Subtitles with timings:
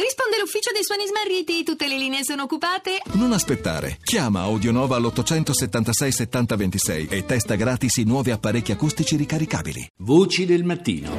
[0.00, 3.02] Risponde l'ufficio dei suoni smarriti, tutte le linee sono occupate.
[3.12, 3.98] Non aspettare.
[4.02, 9.86] Chiama Audionova all'876 7026 e testa gratis i nuovi apparecchi acustici ricaricabili.
[9.98, 11.10] Voci del mattino.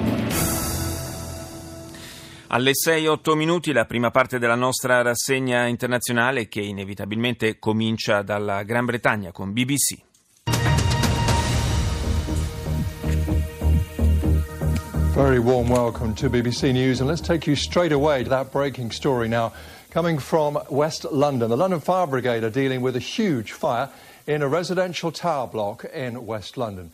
[2.47, 8.85] Alle 6-8 minuti la prima parte della nostra rassegna internazionale che inevitabilmente comincia dalla Gran
[8.85, 10.09] Bretagna con BBC.
[15.21, 18.89] Very warm welcome to BBC News, and let's take you straight away to that breaking
[18.89, 19.53] story now.
[19.91, 23.91] Coming from West London, the London Fire Brigade are dealing with a huge fire
[24.25, 26.89] in a residential tower block in West London.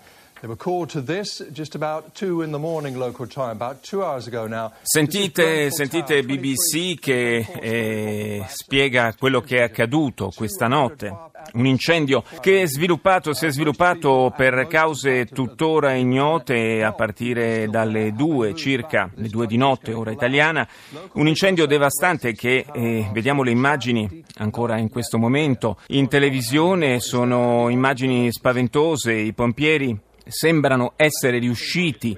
[4.70, 4.72] 2.
[4.84, 11.16] Sentite, sentite BBC che eh, spiega quello che è accaduto questa notte.
[11.54, 18.12] Un incendio che è sviluppato, si è sviluppato per cause tuttora ignote a partire dalle
[18.12, 20.68] due circa, le due di notte, ora italiana.
[21.14, 27.70] Un incendio devastante che eh, vediamo le immagini ancora in questo momento in televisione, sono
[27.70, 32.18] immagini spaventose, i pompieri sembrano essere riusciti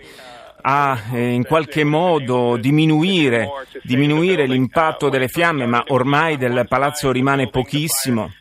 [0.61, 3.49] a eh, in qualche modo diminuire,
[3.83, 8.33] diminuire l'impatto delle fiamme, ma ormai del palazzo rimane pochissimo.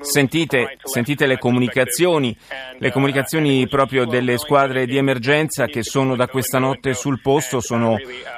[0.00, 2.36] Sentite, sentite, le comunicazioni,
[2.78, 7.96] le comunicazioni proprio delle squadre di emergenza che sono da questa notte sul posto, sono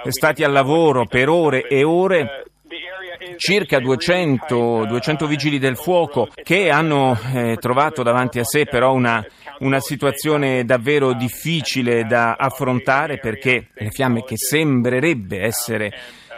[0.08, 2.44] stati al lavoro per ore e ore
[3.36, 9.24] circa 200, 200 vigili del fuoco che hanno eh, trovato davanti a sé però una,
[9.60, 15.92] una situazione davvero difficile da affrontare perché le fiamme che sembrerebbe essere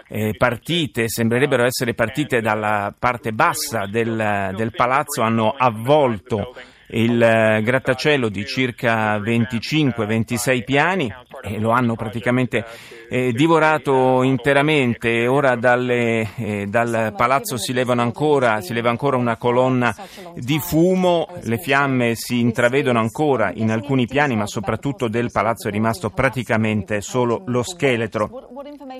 [0.08, 6.54] eh, partite, sembrerebbero essere partite dalla parte bassa del, del palazzo, hanno avvolto
[6.90, 12.64] il eh, grattacielo di circa 25-26 piani e lo hanno praticamente
[13.08, 15.26] eh, divorato interamente.
[15.26, 19.94] Ora dalle, eh, dal palazzo si, ancora, si, leva ancora una colonna
[20.34, 25.70] di fumo, le fiamme si intravedono ancora in alcuni piani, ma soprattutto del palazzo è
[25.70, 28.48] rimasto praticamente solo lo scheletro.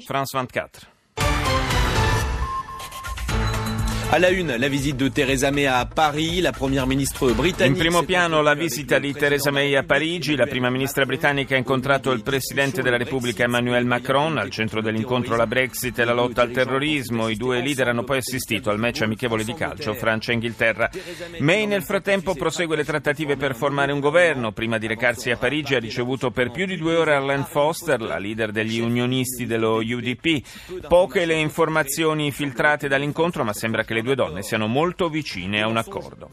[0.04, 0.97] France 24.
[4.11, 7.77] À la une, la visite de Theresa May à Paris, la première ministre britannique.
[7.77, 11.59] In primo piano la visita di Theresa May a Parigi, la prima ministra britannica ha
[11.59, 16.41] incontrato il presidente della Repubblica Emmanuel Macron, al centro dell'incontro la Brexit e la lotta
[16.41, 17.29] al terrorismo.
[17.29, 20.89] I due leader hanno poi assistito al match amichevole di calcio Francia-Inghilterra.
[21.41, 24.53] May nel frattempo prosegue le trattative per formare un governo.
[24.53, 28.17] Prima di recarsi a Parigi ha ricevuto per più di due ore Arlene Foster, la
[28.17, 30.87] leader degli unionisti dello UDP.
[30.89, 35.66] Poche le informazioni filtrate dall'incontro, ma sembra che le due donne siano molto vicine a
[35.66, 36.31] un accordo.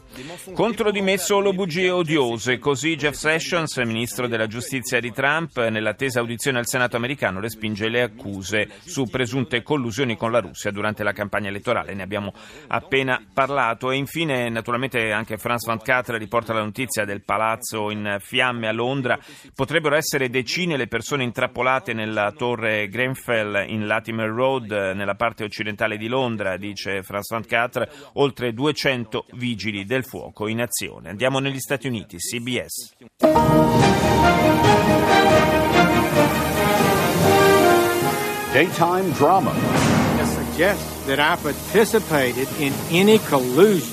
[0.52, 6.20] Contro di me solo bugie odiose, così Jeff Sessions, ministro della giustizia di Trump, nell'attesa
[6.20, 11.12] audizione al Senato americano respinge le accuse su presunte collusioni con la Russia durante la
[11.12, 11.94] campagna elettorale.
[11.94, 12.32] Ne abbiamo
[12.68, 13.90] appena parlato.
[13.90, 19.18] E infine, naturalmente, anche France 24 riporta la notizia del palazzo in fiamme a Londra.
[19.54, 25.96] Potrebbero essere decine le persone intrappolate nella torre Grenfell in Latimer Road, nella parte occidentale
[25.96, 31.10] di Londra, dice France 24 Qatar, oltre 200 vigili del fuoco in azione.
[31.10, 32.94] Andiamo negli Stati Uniti, CBS.
[38.52, 39.52] Daytime drama.
[40.56, 43.92] suggests that I participated in any collusion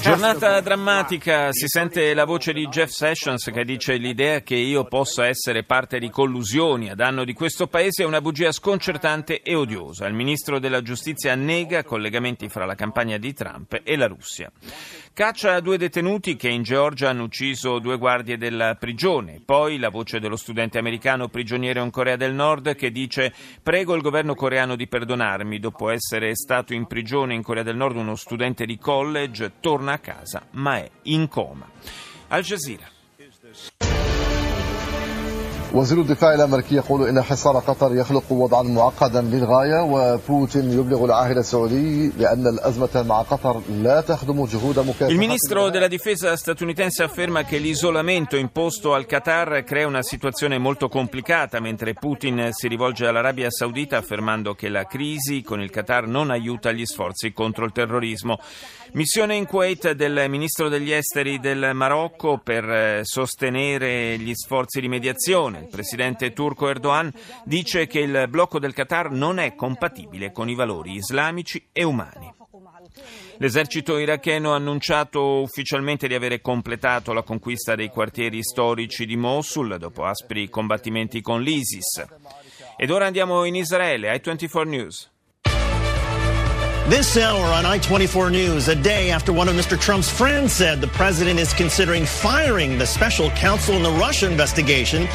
[0.00, 5.26] Giornata drammatica, si sente la voce di Jeff Sessions che dice l'idea che io possa
[5.26, 10.06] essere parte di collusioni a danno di questo paese è una bugia sconcertante e odiosa.
[10.06, 14.52] Il ministro della giustizia nega collegamenti fra la campagna di Trump e la Russia.
[15.12, 19.40] Caccia due detenuti che in Georgia hanno ucciso due guardie della prigione.
[19.42, 23.32] Poi la voce dello studente americano prigioniero in Corea del Nord che dice
[23.62, 27.96] prego il governo coreano di perdonarmi dopo essere stato in prigione in Corea del Nord
[27.96, 31.68] uno studente di college torna a casa ma è in coma.
[32.28, 32.95] Al Jazeera.
[35.75, 42.09] وزير الدفاع الامريكي يقول ان حصار قطر يخلق وضعا معقدا للغايه وبوتين يبلغ العاهل السعودي
[42.09, 47.57] بان الازمه مع قطر لا تخدم جهود مكافحه Il ministro della difesa statunitense afferma che
[47.57, 53.97] l'isolamento imposto al Qatar crea una situazione molto complicata, mentre Putin si rivolge all'Arabia Saudita
[53.97, 58.39] affermando che la crisi con il Qatar non aiuta gli sforzi contro il terrorismo.
[58.93, 64.89] Missione in Kuwait del ministro degli esteri del Marocco per eh, sostenere gli sforzi di
[64.89, 65.64] mediazione.
[65.66, 67.12] il presidente turco Erdogan
[67.44, 72.32] dice che il blocco del Qatar non è compatibile con i valori islamici e umani.
[73.38, 79.76] L'esercito iracheno ha annunciato ufficialmente di avere completato la conquista dei quartieri storici di Mosul
[79.76, 82.06] dopo aspri combattimenti con l'ISIS.
[82.76, 85.10] Ed ora andiamo in Israele, ai 24 News.
[86.88, 89.76] This hour on I-24 News, a day after one of Mr.
[89.76, 95.08] Trump's friends said the president is considering firing the special counsel in the Russia investigation.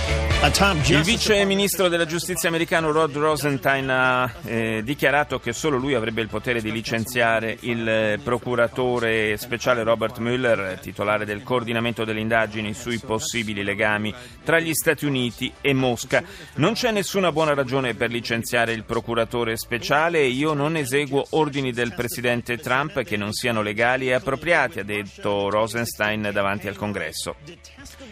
[0.44, 5.78] A top Il vice ministro della giustizia americano Rod Rosenstein ha eh, dichiarato che solo
[5.78, 12.04] lui avrebbe il potere di licenziare il eh, procuratore speciale Robert Mueller, titolare del coordinamento
[12.04, 14.14] delle indagini sui possibili legami
[14.44, 16.22] tra gli Stati Uniti e Mosca.
[16.56, 21.60] Non c'è nessuna buona ragione per licenziare il procuratore speciale e io non eseguo ordini
[21.62, 26.76] ordini del presidente Trump che non siano legali e appropriati, ha detto Rosenstein davanti al
[26.76, 27.36] Congresso.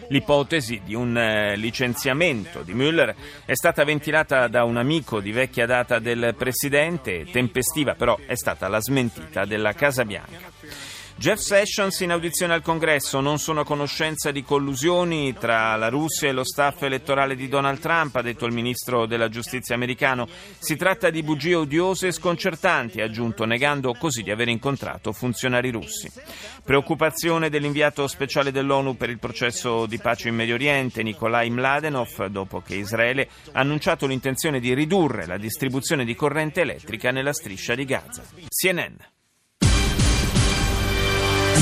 [0.08, 3.14] L'ipotesi di un eh, licenziamento di Mueller
[3.44, 8.68] è stata ventilata da un amico di vecchia data del presidente, tempestiva però è stata
[8.68, 10.50] la smentita della Casa Bianca.
[11.20, 16.30] Jeff Sessions in audizione al Congresso non sono a conoscenza di collusioni tra la Russia
[16.30, 20.26] e lo staff elettorale di Donald Trump, ha detto il ministro della giustizia americano.
[20.58, 25.70] Si tratta di bugie odiose e sconcertanti, ha aggiunto, negando così di aver incontrato funzionari
[25.70, 26.10] russi.
[26.64, 32.62] Preoccupazione dell'inviato speciale dell'ONU per il processo di pace in Medio Oriente, Nikolai Mladenov, dopo
[32.62, 37.84] che Israele ha annunciato l'intenzione di ridurre la distribuzione di corrente elettrica nella striscia di
[37.84, 38.22] Gaza.
[38.48, 38.94] CNN.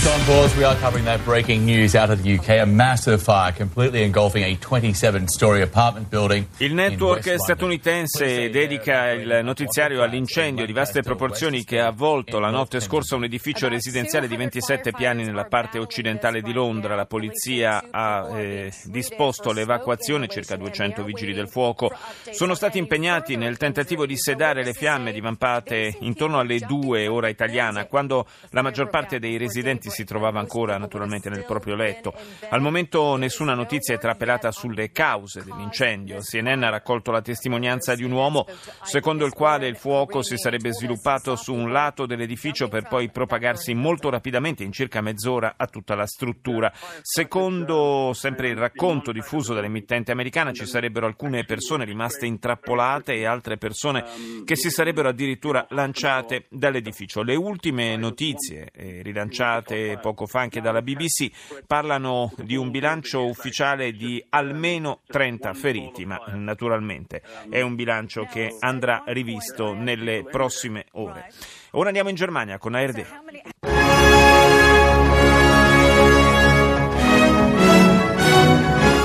[0.06, 2.60] On board, we are covering that breaking news out of the UK.
[2.60, 6.46] A massive fire completely engulfing a 27-story apartment building.
[6.58, 12.78] Il network statunitense dedica il notiziario all'incendio di vaste proporzioni che ha avvolto la notte
[12.80, 16.94] scorsa un edificio residenziale di 27 piani nella parte occidentale di Londra.
[16.94, 21.90] La polizia ha eh, disposto l'evacuazione, circa 200 vigili del fuoco
[22.30, 27.86] sono stati impegnati nel tentativo di sedare le fiamme divampate intorno alle 2 ora italiana,
[27.86, 32.14] quando la maggior parte dei residenti si trovava ancora naturalmente nel proprio letto.
[32.49, 36.20] Al momento nessuna notizia è trapelata sulle cause dell'incendio.
[36.20, 38.46] CNN ha raccolto la testimonianza di un uomo
[38.82, 43.75] secondo il quale il fuoco si sarebbe sviluppato su un lato dell'edificio per poi propagarsi
[43.75, 46.73] molto rapidamente, in circa mezz'ora, a tutta la struttura.
[47.02, 53.56] Secondo sempre il racconto diffuso dall'emittente americana ci sarebbero alcune persone rimaste intrappolate e altre
[53.56, 54.05] persone
[54.44, 57.23] che si sarebbero addirittura lanciate dall'edificio.
[57.23, 59.02] Le ultime notizie eh,
[59.78, 61.30] rilanciate poco fa anche dalla BBC,
[61.66, 68.56] parlano di un bilancio ufficiale di almeno 30 feriti, ma naturalmente è un bilancio che
[68.60, 71.30] andrà rivisto nelle prossime ore.
[71.72, 73.06] Ora andiamo in Germania con ARD.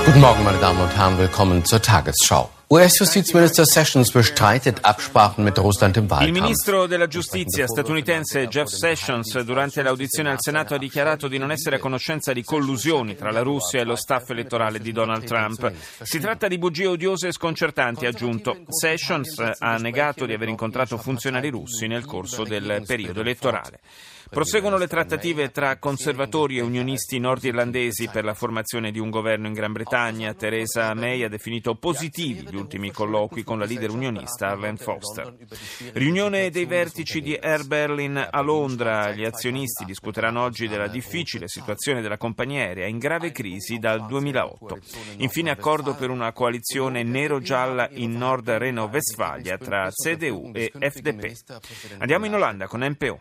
[0.04, 2.48] Guten Morgen, meine Damen und Herren, willkommen zur Tagesschau.
[2.66, 6.34] US-Justizminister Sessions bestreitet Absprachen mit Russland im Wahlkampf.
[6.34, 11.50] Il ministro della giustizia statunitense Jeff Sessions durante l'audizione al Senato ha dichiarato di non
[11.50, 15.72] essere a conoscenza di collusioni tra la Russia e lo staff elettorale di Donald Trump.
[16.00, 18.56] Si tratta di bugie odiose e sconcertanti, ha aggiunto.
[18.68, 23.80] Sessions ha negato di aver incontrato funzionari russi nel corso del periodo elettorale.
[24.30, 29.52] Proseguono le trattative tra conservatori e unionisti nordirlandesi per la formazione di un governo in
[29.52, 30.32] Gran Bretagna.
[30.34, 35.34] Theresa May ha definito positivi gli ultimi colloqui con la leader unionista Arlene Foster.
[35.92, 39.10] Riunione dei vertici di Air Berlin a Londra.
[39.10, 44.78] Gli azionisti discuteranno oggi della difficile situazione della compagnia aerea in grave crisi dal 2008.
[45.16, 51.32] Infine accordo per una coalizione nero-gialla in Nord Reno-Westfalia tra CDU e FDP.
[51.98, 53.20] Andiamo in Olanda con NPO.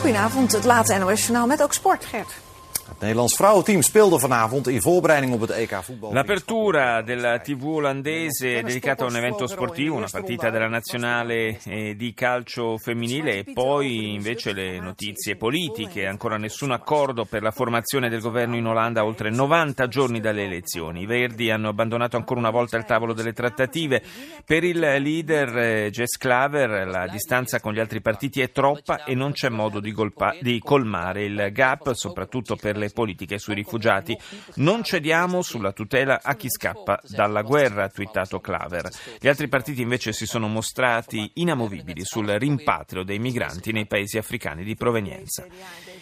[0.00, 2.53] Goedenavond, het late NOS-journaal met ook sport, Gert.
[2.88, 6.12] Het Nederlands vrouwenteam speelde vanavond in voorbereiding op het EK voetbal.
[6.12, 12.12] L'apertura della TV olandese dedicata a un evento sportivo, una partita della nazionale eh, di
[12.12, 16.06] calcio femminile e poi invece le notizie politiche.
[16.06, 21.02] Ancora nessun accordo per la formazione del governo in Olanda oltre 90 giorni dalle elezioni.
[21.02, 24.02] I Verdi hanno abbandonato ancora una volta il tavolo delle trattative.
[24.44, 29.14] Per il leader eh, Jess Claver la distanza con gli altri partiti è troppa e
[29.14, 34.16] non c'è modo di, golpa- di colmare il gap, soprattutto per le politiche sui rifugiati.
[34.56, 38.90] Non cediamo sulla tutela a chi scappa dalla guerra, ha twittato Claver.
[39.20, 44.64] Gli altri partiti invece si sono mostrati inamovibili sul rimpatrio dei migranti nei paesi africani
[44.64, 45.46] di provenienza.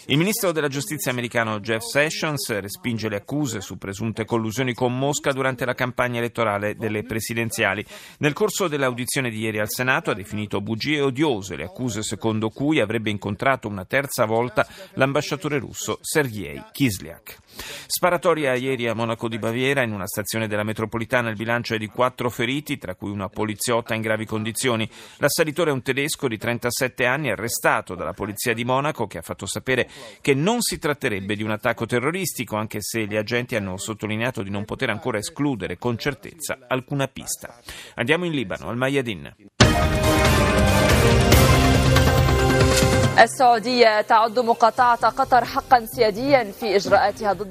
[0.07, 5.33] Il ministro della giustizia americano Jeff Sessions respinge le accuse su presunte collusioni con Mosca
[5.33, 7.85] durante la campagna elettorale delle presidenziali.
[8.19, 12.81] Nel corso dell'audizione di ieri al Senato ha definito bugie odiose le accuse secondo cui
[12.81, 17.39] avrebbe incontrato una terza volta l'ambasciatore russo Sergei Kislyak.
[17.87, 21.87] Sparatoria ieri a Monaco di Baviera, in una stazione della metropolitana il bilancio è di
[21.87, 24.89] quattro feriti, tra cui una poliziotta in gravi condizioni.
[25.19, 29.47] L'assalitore è un tedesco di 37 anni arrestato dalla polizia di Monaco che ha fatto
[29.47, 29.89] sapere
[30.21, 34.51] che non si tratterebbe di un attacco terroristico, anche se gli agenti hanno sottolineato di
[34.51, 37.61] non poter ancora escludere con certezza alcuna pista.
[37.95, 39.35] Andiamo in Libano, al Mayadin.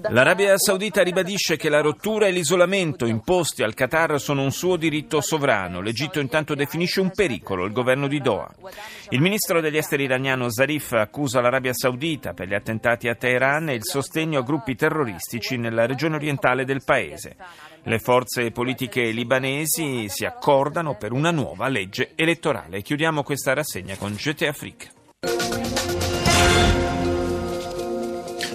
[0.09, 5.21] L'Arabia Saudita ribadisce che la rottura e l'isolamento imposti al Qatar sono un suo diritto
[5.21, 5.79] sovrano.
[5.79, 8.51] L'Egitto intanto definisce un pericolo il governo di Doha.
[9.09, 13.75] Il ministro degli esteri iraniano Zarif accusa l'Arabia Saudita per gli attentati a Teheran e
[13.75, 17.35] il sostegno a gruppi terroristici nella regione orientale del paese.
[17.83, 22.81] Le forze politiche libanesi si accordano per una nuova legge elettorale.
[22.81, 24.41] Chiudiamo questa rassegna con GT
[25.23, 25.90] Afrique.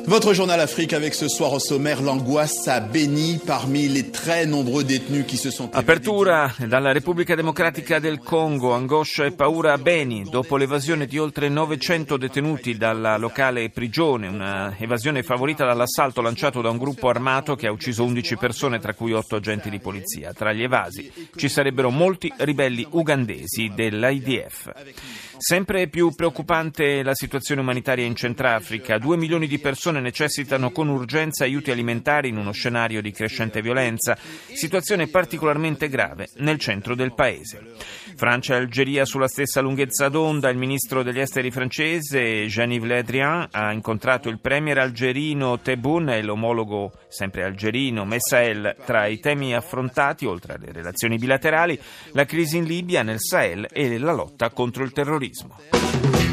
[0.09, 4.85] Votre journal Afrique avec ce soir au sommaire l'angoisse à Beni parmi les très nombreux
[4.85, 10.23] détenus qui se sont Apertura dalla Repubblica Democratica del Congo, angoscia e paura a Beni
[10.23, 16.71] dopo l'evasione di oltre 900 detenuti dalla locale prigione, una evasione favorita dall'assalto lanciato da
[16.71, 20.33] un gruppo armato che ha ucciso 11 persone tra cui 8 agenti di polizia.
[20.33, 24.71] Tra gli evasi ci sarebbero molti ribelli ugandesi dell'IDF.
[25.37, 28.99] Sempre più preoccupante la situazione umanitaria in Centrafrica.
[28.99, 29.59] Due milioni di
[29.97, 34.17] persone necessitano con urgenza aiuti alimentari in uno scenario di crescente violenza,
[34.53, 37.75] situazione particolarmente grave nel centro del paese.
[38.17, 40.49] Francia e Algeria sulla stessa lunghezza d'onda.
[40.49, 46.23] Il ministro degli esteri francese Jean-Yves Le Drian ha incontrato il premier algerino Tebboune e
[46.23, 48.77] l'omologo sempre algerino Messael.
[48.85, 51.79] Tra i temi affrontati, oltre alle relazioni bilaterali,
[52.13, 56.26] la crisi in Libia, nel Sahel e la lotta contro il terrorismo.